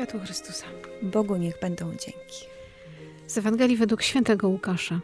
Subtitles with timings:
[0.00, 0.66] Światło Chrystusa.
[1.02, 2.46] Bogu niech będą dzięki.
[3.26, 5.00] Z Ewangelii według świętego Łukasza.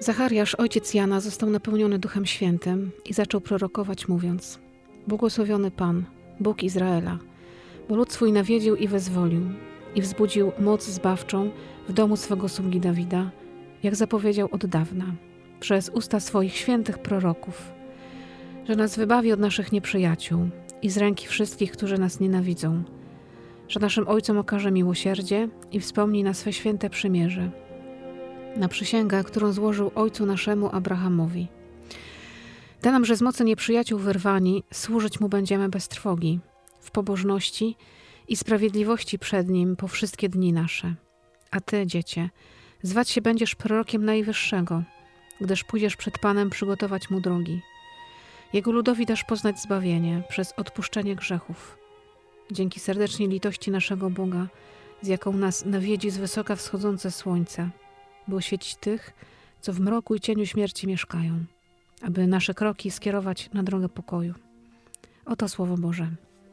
[0.00, 4.58] Zachariasz, ojciec Jana, został napełniony Duchem Świętym i zaczął prorokować, mówiąc:
[5.06, 6.04] Błogosławiony Pan,
[6.40, 7.18] Bóg Izraela,
[7.88, 9.42] bo lud swój nawiedził i wezwolił,
[9.94, 11.50] i wzbudził moc zbawczą
[11.88, 13.30] w domu swego sługi Dawida,
[13.82, 15.14] jak zapowiedział od dawna,
[15.60, 17.72] przez usta swoich świętych proroków,
[18.68, 20.48] że nas wybawi od naszych nieprzyjaciół
[20.82, 22.82] i z ręki wszystkich, którzy nas nienawidzą,
[23.70, 27.50] że naszym Ojcom okaże miłosierdzie i wspomni na swe święte przymierze,
[28.56, 31.48] na przysięgę, którą złożył Ojcu naszemu Abrahamowi.
[32.82, 36.40] Da nam, że z mocy nieprzyjaciół wyrwani, służyć Mu będziemy bez trwogi,
[36.80, 37.76] w pobożności
[38.28, 40.94] i sprawiedliwości przed Nim po wszystkie dni nasze.
[41.50, 42.30] A Ty, Dziecię,
[42.82, 44.82] zwać się będziesz prorokiem Najwyższego,
[45.40, 47.60] gdyż pójdziesz przed Panem przygotować Mu drogi.
[48.52, 51.79] Jego ludowi dasz poznać zbawienie przez odpuszczenie grzechów.
[52.52, 54.46] Dzięki serdecznej litości naszego Boga,
[55.02, 57.70] z jaką nas nawiedzi z wysoka wschodzące słońce,
[58.28, 59.12] by oświecić tych,
[59.60, 61.44] co w mroku i cieniu śmierci mieszkają,
[62.02, 64.34] aby nasze kroki skierować na drogę pokoju.
[65.24, 66.10] Oto Słowo Boże.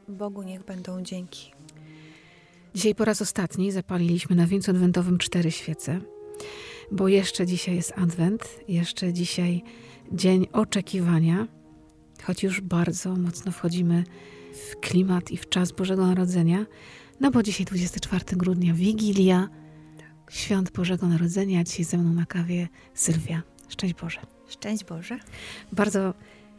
[0.07, 1.51] Bogu niech będą dzięki.
[2.75, 5.99] Dzisiaj po raz ostatni zapaliliśmy na wieńcu adwentowym cztery świece,
[6.91, 9.63] bo jeszcze dzisiaj jest adwent, jeszcze dzisiaj
[10.11, 11.47] dzień oczekiwania,
[12.23, 14.36] choć już bardzo mocno wchodzimy w
[14.81, 16.66] klimat i w czas Bożego Narodzenia,
[17.19, 19.49] no bo dzisiaj 24 grudnia, Wigilia,
[20.30, 23.41] Świąt Bożego Narodzenia, dzisiaj ze mną na kawie Sylwia.
[23.69, 24.19] Szczęść Boże.
[24.49, 25.19] Szczęść Boże.
[25.72, 26.14] Bardzo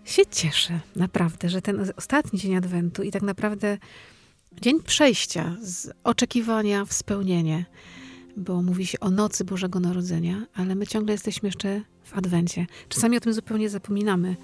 [0.04, 3.78] się cieszę, naprawdę, że ten ostatni dzień Adwentu i tak naprawdę
[4.60, 7.64] dzień przejścia z oczekiwania w spełnienie,
[8.36, 12.66] bo mówi się o nocy Bożego Narodzenia, ale my ciągle jesteśmy jeszcze w Adwencie.
[12.88, 14.36] Czasami o tym zupełnie zapominamy,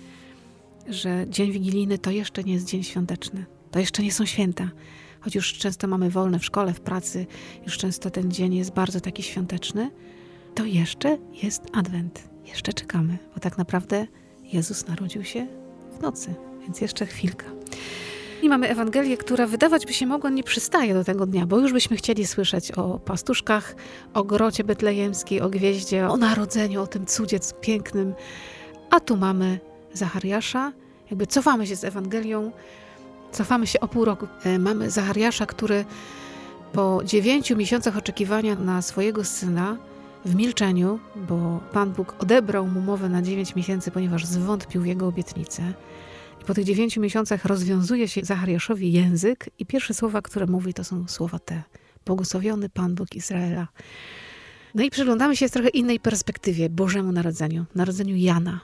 [0.88, 3.46] że dzień wigilijny to jeszcze nie jest dzień świąteczny.
[3.70, 4.70] To jeszcze nie są święta.
[5.20, 7.26] Choć już często mamy wolne w szkole, w pracy,
[7.64, 9.90] już często ten dzień jest bardzo taki świąteczny,
[10.54, 12.28] to jeszcze jest Adwent.
[12.46, 14.06] Jeszcze czekamy, bo tak naprawdę
[14.42, 15.46] Jezus narodził się
[15.98, 17.46] w nocy, więc jeszcze chwilka.
[18.42, 21.72] I mamy Ewangelię, która wydawać by się mogła nie przystaje do tego dnia, bo już
[21.72, 23.76] byśmy chcieli słyszeć o pastuszkach,
[24.14, 28.14] o grocie betlejemskiej, o gwieździe, o narodzeniu, o tym cudzie pięknym.
[28.90, 29.60] A tu mamy
[29.94, 30.72] Zachariasza,
[31.10, 32.52] jakby cofamy się z Ewangelią,
[33.32, 34.26] cofamy się o pół roku.
[34.44, 35.84] E, mamy Zachariasza, który
[36.72, 39.76] po dziewięciu miesiącach oczekiwania na swojego syna
[40.24, 45.06] w milczeniu, bo Pan Bóg odebrał mu mowę na dziewięć miesięcy, ponieważ zwątpił w jego
[45.06, 45.62] obietnicę.
[46.42, 50.84] I po tych dziewięciu miesiącach rozwiązuje się Zachariaszowi język i pierwsze słowa, które mówi, to
[50.84, 51.62] są słowa te.
[52.06, 53.68] Błogosławiony Pan Bóg Izraela.
[54.74, 58.60] No i przyglądamy się z trochę innej perspektywie Bożemu Narodzeniu, Narodzeniu Jana.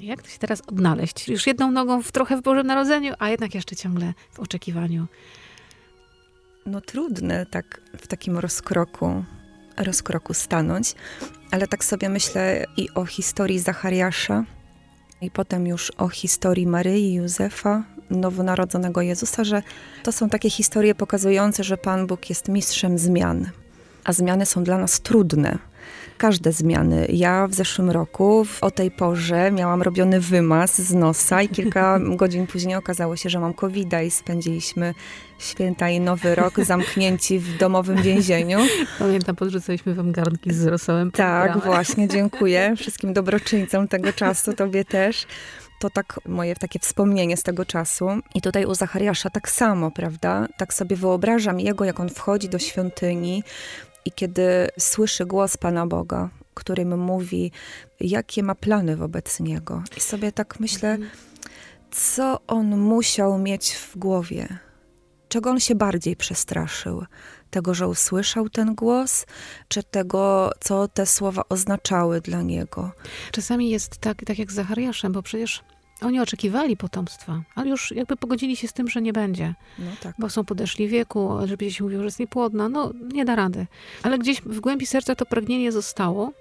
[0.00, 1.28] Jak to się teraz odnaleźć?
[1.28, 5.06] Już jedną nogą w trochę w Bożym Narodzeniu, a jednak jeszcze ciągle w oczekiwaniu.
[6.66, 9.24] No trudne tak w takim rozkroku,
[9.76, 10.94] rozkroku stanąć,
[11.50, 14.44] ale tak sobie myślę i o historii Zachariasza,
[15.20, 19.62] i potem już o historii Maryi, Józefa, nowonarodzonego Jezusa, że
[20.02, 23.50] to są takie historie pokazujące, że Pan Bóg jest mistrzem zmian.
[24.04, 25.58] A zmiany są dla nas trudne
[26.16, 27.06] każde zmiany.
[27.12, 31.98] Ja w zeszłym roku w, o tej porze miałam robiony wymaz z nosa i kilka
[32.20, 34.94] godzin później okazało się, że mam covid i spędziliśmy
[35.38, 38.58] święta i nowy rok zamknięci w domowym więzieniu.
[38.98, 41.10] Pamiętam, podrzucaliśmy wam garnki z rosołem.
[41.10, 45.26] Tak, właśnie, dziękuję wszystkim dobroczyńcom tego czasu, tobie też
[45.78, 48.08] to tak moje takie wspomnienie z tego czasu.
[48.34, 50.46] I tutaj u Zachariasza tak samo, prawda?
[50.56, 53.42] Tak sobie wyobrażam jego, jak on wchodzi do świątyni,
[54.06, 57.52] i kiedy słyszy głos Pana Boga, którym mówi,
[58.00, 61.10] jakie ma plany wobec niego, i sobie tak myślę, mhm.
[61.90, 64.58] co on musiał mieć w głowie,
[65.28, 67.04] czego on się bardziej przestraszył.
[67.50, 69.26] Tego, że usłyszał ten głos,
[69.68, 72.92] czy tego, co te słowa oznaczały dla niego?
[73.32, 75.62] Czasami jest tak, tak jak z Zachariaszem, bo przecież
[76.02, 79.54] oni oczekiwali potomstwa, ale już jakby pogodzili się z tym, że nie będzie.
[79.78, 80.14] No tak.
[80.18, 82.68] Bo są podeszli wieku, żeby się mówiło, że jest niepłodna.
[82.68, 83.66] No, nie da rady.
[84.02, 86.32] Ale gdzieś w głębi serca to pragnienie zostało.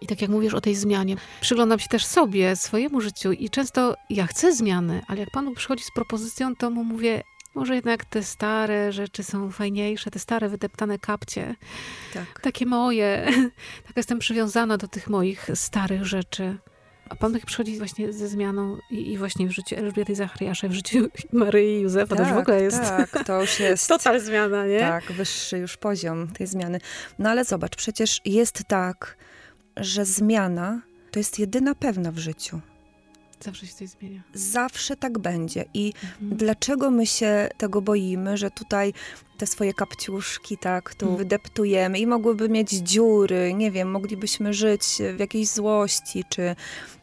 [0.00, 3.94] I tak jak mówisz o tej zmianie, przyglądam się też sobie, swojemu życiu i często
[4.10, 7.22] ja chcę zmiany, ale jak Panu przychodzi z propozycją, to mu mówię,
[7.54, 11.54] może jednak te stare rzeczy są fajniejsze, te stare wydeptane kapcie,
[12.14, 12.40] tak.
[12.40, 13.26] takie moje.
[13.86, 16.58] tak jestem przywiązana do tych moich starych rzeczy.
[17.08, 20.72] A Pan Bóg przychodzi właśnie ze zmianą i, i właśnie w życiu Elżbiety Zachariasza, w
[20.72, 22.16] życiu Maryi i Józefa.
[22.16, 22.80] Tak, to już w ogóle jest...
[22.80, 23.88] Tak, to już jest...
[23.88, 24.80] Total zmiana, nie?
[24.80, 26.80] Tak, wyższy już poziom tej zmiany.
[27.18, 29.16] No ale zobacz, przecież jest tak,
[29.76, 32.60] że zmiana to jest jedyna pewna w życiu.
[33.46, 34.20] Zawsze się coś zmienia.
[34.34, 35.64] Zawsze tak będzie.
[35.74, 36.36] I Mhm.
[36.36, 38.92] dlaczego my się tego boimy, że tutaj
[39.38, 41.18] te swoje kapciuszki, tak, tu Mm.
[41.18, 44.82] wydeptujemy i mogłyby mieć dziury, nie wiem, moglibyśmy żyć
[45.16, 46.56] w jakiejś złości, czy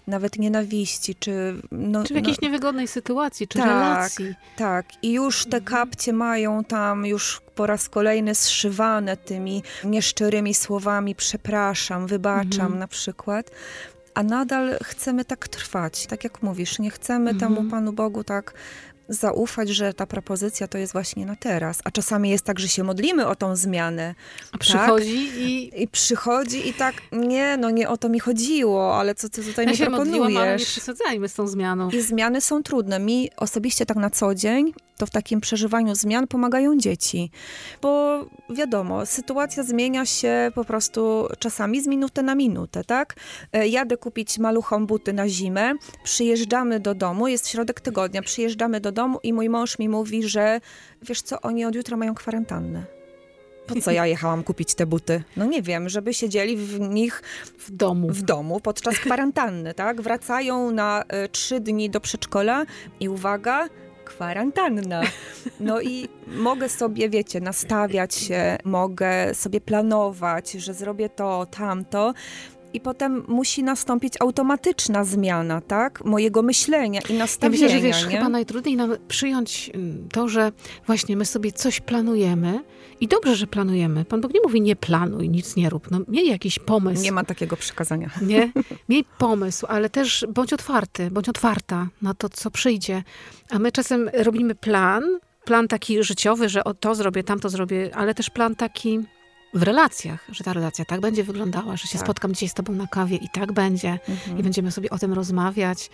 [0.07, 1.55] nawet nienawiści, czy...
[1.71, 3.67] No, Czy w jakiejś no, niewygodnej sytuacji, czy Tak.
[3.67, 4.35] relacji.
[4.57, 5.63] tak, i już te Mhm.
[5.63, 12.79] kapcie mają tam już po raz kolejny zszywane tymi nieszczerymi słowami przepraszam, wybaczam Mhm.
[12.79, 13.51] na przykład.
[14.15, 17.39] A nadal chcemy tak trwać, tak jak mówisz, nie chcemy Mhm.
[17.55, 18.53] temu Panu Bogu tak
[19.13, 21.79] zaufać, że ta propozycja to jest właśnie na teraz.
[21.83, 24.15] A czasami jest tak, że się modlimy o tą zmianę
[24.51, 29.15] A przychodzi i i przychodzi i tak, nie, no nie o to mi chodziło, ale
[29.15, 30.65] co ty tutaj ja mi się modliłam, ale nie proponujesz?
[30.65, 31.89] przesadzajmy z tą zmianą.
[31.89, 32.99] I zmiany są trudne.
[32.99, 37.31] Mi osobiście tak na co dzień, to w takim przeżywaniu zmian pomagają dzieci.
[37.81, 38.19] Bo
[38.49, 43.15] wiadomo, sytuacja zmienia się po prostu czasami z minuty na minutę, tak?
[43.53, 45.73] E, Jadę kupić maluchom buty na zimę,
[46.03, 50.59] przyjeżdżamy do domu, jest środek tygodnia, przyjeżdżamy do domu i mój mąż mi mówi, że
[51.01, 52.85] wiesz co, oni od jutra mają kwarantannę.
[53.67, 55.23] Po co ja jechałam kupić te buty?
[55.37, 57.21] No nie wiem, żeby siedzieli w nich
[57.57, 58.07] W domu.
[58.09, 60.01] w domu podczas kwarantanny, tak?
[60.01, 62.65] Wracają na y, trzy dni do przedszkola
[62.99, 63.67] i uwaga,
[64.05, 65.01] kwarantanna.
[65.59, 72.13] No i mogę sobie, wiecie, nastawiać się, mogę sobie planować, że zrobię to, tamto.
[72.73, 76.05] I potem musi nastąpić automatyczna zmiana, tak?
[76.05, 78.17] Mojego myślenia i Ja nastawienia, myślę, że wiesz, nie?
[78.17, 80.51] chyba najtrudniej nam przyjąć mm, to, że
[80.87, 82.63] właśnie my sobie coś planujemy
[83.01, 84.05] i dobrze, że planujemy.
[84.05, 85.91] Pan Bóg nie mówi nie planuj, nic nie rób.
[85.91, 87.03] No, miej jakiś pomysł.
[87.03, 88.09] Nie ma takiego przykazania.
[88.21, 88.51] Nie?
[88.89, 93.03] Miej pomysł, ale też bądź otwarty, bądź otwarta na to, co przyjdzie.
[93.49, 95.03] A my czasem robimy plan,
[95.45, 98.99] plan taki życiowy, że o to zrobię, tamto zrobię, ale też plan taki
[99.53, 102.01] w relacjach, że ta relacja tak będzie wyglądała, że się Tak.
[102.07, 104.39] spotkam dzisiaj z tobą na kawie i tak będzie Mhm.
[104.39, 105.89] i będziemy sobie o tym rozmawiać,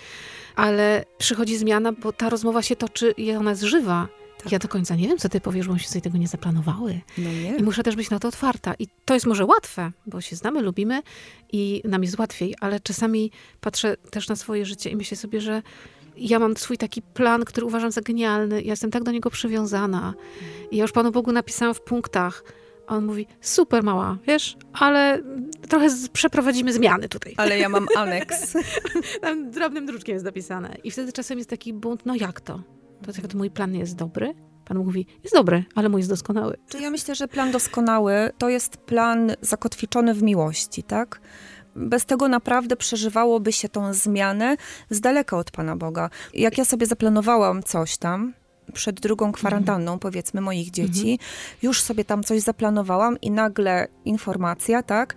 [0.55, 4.07] ale przychodzi zmiana, bo ta rozmowa się toczy i ona jest żywa.
[4.43, 4.51] Tak.
[4.51, 6.99] Ja do końca nie wiem, co ty powiesz, bo myśmy sobie tego nie zaplanowały.
[7.17, 7.55] No nie.
[7.55, 8.73] I muszę też być na to otwarta.
[8.79, 11.01] I to jest może łatwe, bo się znamy, lubimy
[11.51, 13.31] i nam jest łatwiej, ale czasami
[13.61, 15.61] patrzę też na swoje życie i myślę sobie, że
[16.17, 18.61] ja mam swój taki plan, który uważam za genialny.
[18.61, 20.13] Ja jestem tak do niego przywiązana.
[20.71, 22.43] I ja już Panu Bogu napisałam w punktach.
[22.89, 25.21] A on mówi, super mała, wiesz, ale
[25.69, 27.33] trochę z, przeprowadzimy zmiany tutaj.
[27.37, 28.57] Ale ja mam aneks.
[29.21, 30.75] Tam drobnym druczkiem jest napisane.
[30.83, 32.63] I wtedy czasem jest taki bunt, no jak to?
[33.05, 34.33] To to mój plan jest dobry?
[34.65, 36.57] Pan mówi, jest dobry, ale mój jest doskonały.
[36.69, 41.21] Czy ja myślę, że plan doskonały to jest plan zakotwiczony w miłości, tak?
[41.75, 44.55] Bez tego naprawdę przeżywałoby się tą zmianę
[44.89, 46.09] z daleka od Pana Boga.
[46.33, 48.33] Jak ja sobie zaplanowałam coś tam,
[48.73, 51.19] przed drugą kwarantanną, powiedzmy, moich dzieci,
[51.61, 55.15] już sobie tam coś zaplanowałam i nagle informacja, tak?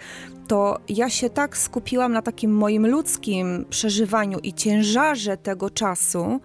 [0.49, 6.40] To ja się tak skupiłam na takim moim ludzkim przeżywaniu i ciężarze tego czasu,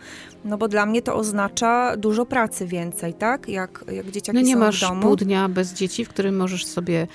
[0.46, 3.50] no bo dla mnie to oznacza dużo pracy więcej, tak?
[3.50, 5.02] Jak, jak dzieciaki No nie są masz w domu.
[5.02, 7.08] pół dnia bez dzieci, w którym możesz sobie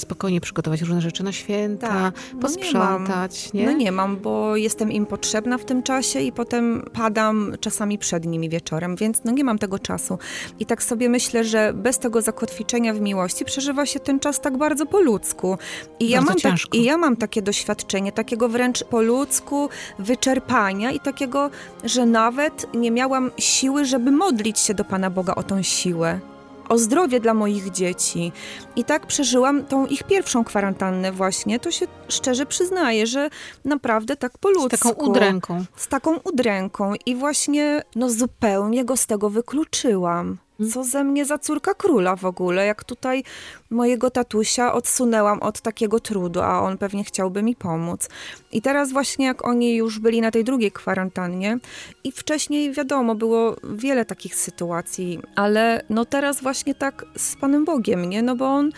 [0.00, 3.66] spokojnie przygotować różne rzeczy na święta, Tak, no posprzątać, nie?
[3.66, 8.26] No nie mam, bo jestem im potrzebna w tym czasie i potem padam czasami przed
[8.26, 10.18] nimi wieczorem, więc no nie mam tego czasu.
[10.60, 14.56] I tak sobie myślę, że bez tego zakotwiczenia w miłości przeżywa się ten czas tak
[14.56, 15.58] bardzo po ludzku.
[16.00, 16.54] I ja, mam tak.
[16.72, 19.68] I ja mam takie doświadczenie, takiego wręcz po ludzku
[19.98, 21.50] wyczerpania i takiego,
[21.84, 26.20] że nawet nie miałam siły, żeby modlić się do Pana Boga o tą siłę.
[26.68, 28.32] O zdrowie dla moich dzieci.
[28.76, 31.60] I tak przeżyłam tą ich pierwszą kwarantannę właśnie.
[31.60, 33.30] To się szczerze przyznaję, że
[33.64, 34.76] naprawdę tak po ludzku.
[34.76, 35.64] Z taką udręką.
[35.76, 36.92] Z taką udręką.
[37.06, 40.38] I właśnie no zupełnie go z tego wykluczyłam.
[40.60, 40.70] Mm.
[40.70, 43.24] Co ze mnie za córka króla w ogóle, jak tutaj
[43.70, 48.08] mojego tatusia odsunęłam od takiego trudu, a on pewnie chciałby mi pomóc.
[48.52, 51.58] I teraz właśnie jak oni już byli na tej drugiej kwarantannie
[52.04, 58.04] i wcześniej wiadomo, było wiele takich sytuacji, ale no teraz właśnie tak z Panem Bogiem,
[58.04, 58.22] nie?
[58.22, 58.70] No bo on,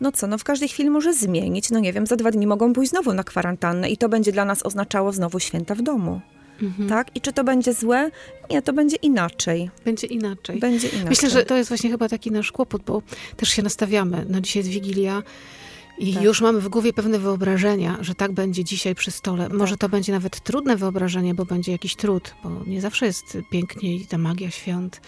[0.00, 2.72] no co, no w każdej chwili może zmienić, no nie wiem, za dwa dni mogą
[2.72, 6.20] pójść znowu na kwarantannę i to będzie dla nas oznaczało znowu święta w domu,
[6.62, 6.88] Mhm.
[6.88, 7.16] tak?
[7.16, 8.10] I czy to będzie złe?
[8.50, 9.70] Nie, to będzie inaczej.
[9.84, 10.58] Będzie inaczej.
[10.60, 11.08] Będzie inaczej.
[11.08, 13.02] Myślę, że to jest właśnie chyba taki nasz kłopot, bo
[13.36, 14.26] też się nastawiamy.
[14.28, 15.22] No dzisiaj jest Wigilia
[15.98, 16.22] i Tak.
[16.22, 19.48] już mamy w głowie pewne wyobrażenia, że tak będzie dzisiaj przy stole.
[19.48, 19.80] Może Tak.
[19.80, 24.06] to będzie nawet trudne wyobrażenie, bo będzie jakiś trud, bo nie zawsze jest pięknie i
[24.06, 25.00] ta magia świąt,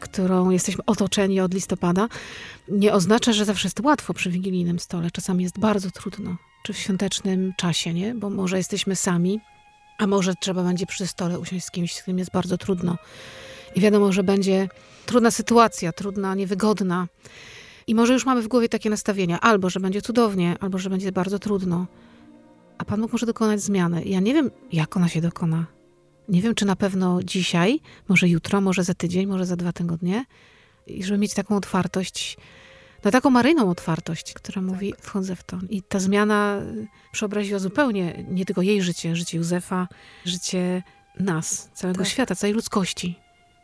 [0.00, 2.08] którą jesteśmy otoczeni od listopada,
[2.68, 5.10] nie oznacza, że zawsze jest łatwo przy wigilijnym stole.
[5.10, 8.14] Czasami jest bardzo trudno, czy w świątecznym czasie, nie?
[8.14, 9.40] Bo może jesteśmy sami,
[10.00, 12.98] a może trzeba będzie przy stole usiąść z kimś, z kim jest bardzo trudno.
[13.74, 14.68] I wiadomo, że będzie
[15.06, 17.08] trudna sytuacja, trudna, niewygodna.
[17.86, 21.12] I może już mamy w głowie takie nastawienia, albo że będzie cudownie, albo że będzie
[21.12, 21.86] bardzo trudno.
[22.78, 24.04] A Pan Bóg może dokonać zmiany.
[24.04, 25.66] Ja nie wiem, jak ona się dokona.
[26.28, 30.24] Nie wiem, czy na pewno dzisiaj, może jutro, może za tydzień, może za dwa tygodnie.
[30.86, 32.36] I żeby mieć taką otwartość,
[33.04, 35.00] no taką maryjną otwartość, która mówi, tak.
[35.00, 35.58] wchodzę w to.
[35.70, 36.60] I ta zmiana
[37.12, 39.88] przeobraziła zupełnie nie tylko jej życie, życie Józefa,
[40.24, 40.82] życie
[41.20, 42.08] nas, całego tak.
[42.08, 43.18] świata, całej ludzkości.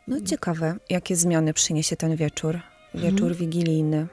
[0.07, 2.59] No ciekawe, jakie zmiany przyniesie ten wieczór,
[2.93, 3.35] wieczór mhm.
[3.35, 4.07] wigilijny.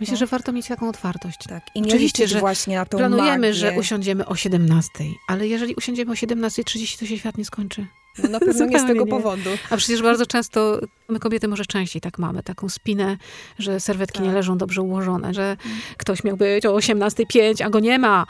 [0.00, 0.18] Myślę, no.
[0.18, 1.38] że warto mieć taką otwartość.
[1.48, 1.62] Tak.
[1.74, 3.54] I nie Oczywiście, że właśnie na tą planujemy, magię.
[3.54, 4.88] że usiądziemy o 17,
[5.28, 7.86] ale jeżeli usiądziemy o 17.30, to się świat nie skończy.
[8.18, 9.10] No na pewno nie z tego nie.
[9.10, 9.50] powodu.
[9.70, 13.16] A przecież bardzo często, my kobiety może częściej tak mamy, taką spinę,
[13.58, 14.26] że serwetki tak.
[14.26, 15.78] nie leżą dobrze ułożone, że mm.
[15.96, 18.26] ktoś miał być o 18.05, a go nie ma.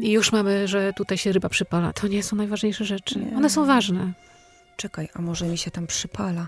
[0.00, 1.92] I już mamy, że tutaj się ryba przypala.
[1.92, 3.18] To nie są najważniejsze rzeczy.
[3.18, 3.36] Nie.
[3.36, 4.12] One są ważne
[4.78, 6.46] czekaj, a może mi się tam przypala.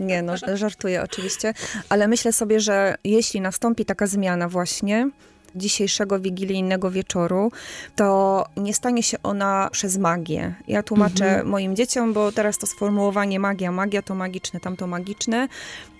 [0.00, 1.54] Nie, no, żartuję oczywiście,
[1.88, 5.10] ale myślę sobie, że jeśli nastąpi taka zmiana właśnie,
[5.54, 7.52] dzisiejszego wigilijnego wieczoru,
[7.96, 10.54] to nie stanie się ona przez magię.
[10.68, 11.48] Ja tłumaczę mhm.
[11.48, 15.48] moim dzieciom, bo teraz to sformułowanie magia, magia to magiczne, tamto magiczne,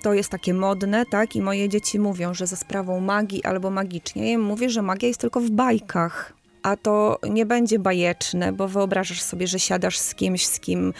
[0.02, 1.36] to jest takie modne, tak?
[1.36, 4.26] I moje dzieci mówią, że za sprawą magii albo magicznie.
[4.26, 8.68] Ja im mówię, że magia jest tylko w bajkach a to nie będzie bajeczne, bo
[8.68, 10.92] wyobrażasz sobie, że siadasz z kimś, z kim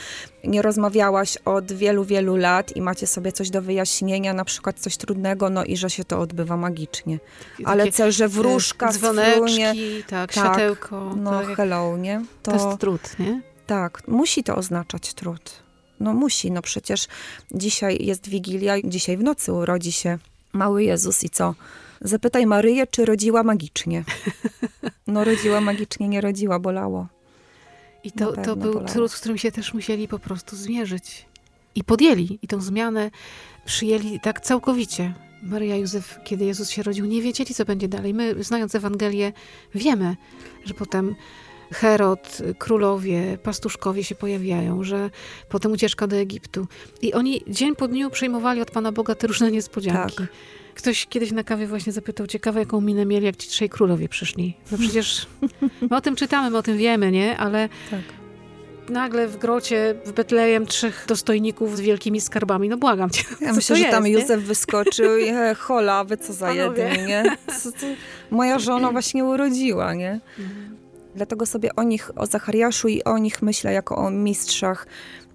[0.45, 4.97] nie rozmawiałaś od wielu, wielu lat i macie sobie coś do wyjaśnienia, na przykład coś
[4.97, 7.19] trudnego, no i że się to odbywa magicznie.
[7.65, 11.15] Ale cel, że wróżka, dzwoneczki, tak, tak, światełko.
[11.17, 12.25] No tak, hello, nie?
[12.43, 13.43] To, to jest trud, nie?
[13.67, 15.53] Tak, musi to oznaczać trud.
[16.01, 17.07] No musi, no przecież
[17.55, 20.19] dzisiaj jest Wigilia, dzisiaj w nocy urodzi się
[20.53, 21.55] mały Jezus i co?
[22.01, 24.05] Zapytaj Maryję, czy rodziła magicznie.
[25.07, 27.07] No rodziła magicznie, nie rodziła, bolało.
[28.05, 28.93] I to, to był bolało.
[28.93, 31.27] trud, z którym się też musieli po prostu zmierzyć.
[31.75, 32.39] I podjęli.
[32.43, 33.11] I tą zmianę
[33.65, 35.15] przyjęli tak całkowicie.
[35.43, 38.15] Maryja Józef, kiedy Jezus się rodził, nie wiedzieli, co będzie dalej.
[38.15, 39.33] My, znając Ewangelię,
[39.75, 40.17] wiemy,
[40.65, 41.15] że potem
[41.73, 45.11] Herod, królowie, pastuszkowie się pojawiają, że
[45.49, 46.67] potem ucieczka do Egiptu.
[47.03, 50.17] I oni dzień po dniu przejmowali od Pana Boga te różne niespodzianki.
[50.17, 50.27] Tak.
[50.75, 54.55] Ktoś kiedyś na kawie właśnie zapytał, ciekawe jaką minę mieli, jak ci trzej królowie przyszli.
[54.73, 55.27] No przecież
[55.91, 57.37] my o tym czytamy, my o tym wiemy, nie?
[57.37, 58.01] Ale tak.
[58.89, 62.69] nagle w grocie w Betlejem trzech dostojników z wielkimi skarbami.
[62.69, 63.25] No błagam cię.
[63.41, 64.47] Ja myślę, że tam Józef nie?
[64.47, 67.37] wyskoczył i he, hola, wy co za jedni, nie?
[67.47, 67.87] Co, co?
[68.31, 70.21] Moja żona właśnie urodziła, nie?
[70.39, 70.84] Mhm.
[71.15, 74.87] Dlatego sobie o nich, o Zachariaszu i o nich myślę jako o mistrzach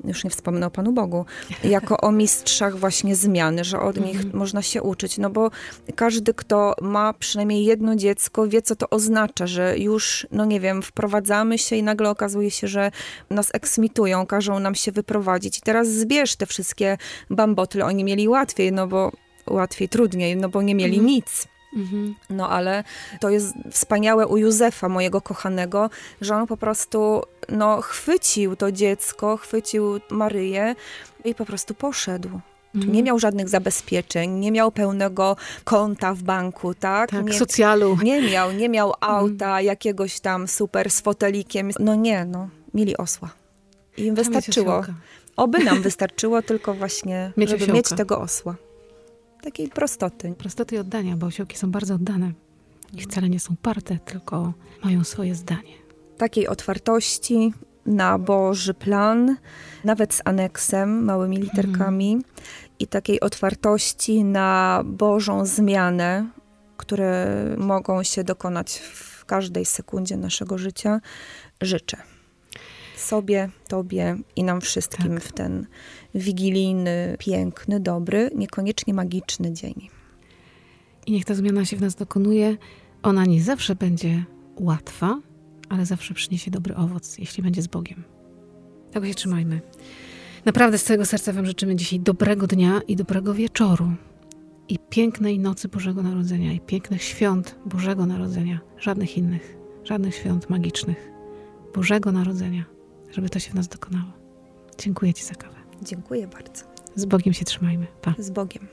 [0.04, 1.26] już nie wspomnę o Panu Bogu,
[1.64, 4.36] jako o mistrzach właśnie zmiany, że od nich mm -hmm.
[4.36, 5.18] można się uczyć.
[5.18, 5.52] No bo
[5.96, 10.82] każdy, kto ma przynajmniej jedno dziecko, wie, co to oznacza, że już, no nie wiem,
[10.82, 12.92] wprowadzamy się i nagle okazuje się, że
[13.30, 15.58] nas eksmitują, każą nam się wyprowadzić.
[15.58, 16.98] I teraz zbierz te wszystkie
[17.30, 17.86] bambotle.
[17.86, 19.12] Oni mieli łatwiej, no bo
[19.48, 21.10] łatwiej, trudniej, no bo nie mieli mm -hmm.
[21.10, 21.48] nic.
[21.74, 22.16] Mhm.
[22.30, 22.84] No ale
[23.20, 25.90] to jest wspaniałe u Józefa, mojego kochanego,
[26.22, 30.76] że on po prostu no, chwycił to dziecko, chwycił Maryję
[31.26, 32.30] i po prostu poszedł.
[32.76, 32.94] Mhm.
[32.94, 37.10] Nie miał żadnych zabezpieczeń, nie miał pełnego konta w banku, tak?
[37.10, 37.98] Tak, nie, socjalu.
[38.04, 39.66] Nie miał, nie miał auta mhm.
[39.66, 41.72] jakiegoś tam super z fotelikiem.
[41.80, 43.30] No nie, no, mieli osła.
[43.98, 44.84] I im wystarczyło.
[45.36, 47.78] Oby nam wystarczyło tylko właśnie, mieć żeby osiołka.
[47.78, 48.56] mieć tego osła
[49.42, 50.34] takiej prostoty.
[50.38, 52.32] Prostoty i oddania, bo osiołki są bardzo oddane.
[52.94, 54.54] I wcale nie są parte, tylko
[54.84, 55.74] mają swoje zdanie.
[56.18, 57.54] Takiej otwartości
[57.86, 59.38] na Boży plan,
[59.84, 62.24] nawet z aneksem, małymi literkami, mm.
[62.80, 66.28] i takiej otwartości na Bożą zmianę,
[66.78, 71.02] które mogą się dokonać w każdej sekundzie naszego życia,
[71.62, 71.98] życzę
[73.00, 75.24] sobie, tobie i nam wszystkim tak.
[75.24, 75.68] w ten
[76.16, 79.90] wigilijny, piękny, dobry, niekoniecznie magiczny dzień.
[81.06, 82.58] I niech ta zmiana się w nas dokonuje.
[83.04, 84.24] Ona nie zawsze będzie
[84.60, 85.20] łatwa,
[85.70, 88.04] ale zawsze przyniesie dobry owoc, jeśli będzie z Bogiem.
[88.92, 89.62] Tego się trzymajmy.
[90.46, 93.92] Naprawdę z całego serca Wam życzymy dzisiaj dobrego dnia i dobrego wieczoru.
[94.70, 98.60] I pięknej nocy Bożego Narodzenia, i pięknych świąt Bożego Narodzenia.
[98.78, 101.12] Żadnych innych, żadnych świąt magicznych.
[101.76, 102.79] Bożego Narodzenia
[103.12, 104.12] żeby to się w nas dokonało.
[104.78, 105.56] Dziękuję Ci za kawę.
[105.82, 106.64] Dziękuję bardzo.
[106.96, 107.88] Z Bogiem się trzymajmy.
[108.02, 108.14] Pa.
[108.20, 108.68] Z Bogiem.